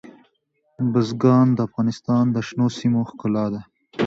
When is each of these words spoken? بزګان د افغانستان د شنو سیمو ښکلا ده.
بزګان 0.91 1.47
د 1.53 1.59
افغانستان 1.67 2.23
د 2.31 2.37
شنو 2.47 2.67
سیمو 2.77 3.01
ښکلا 3.09 3.45
ده. 3.53 3.61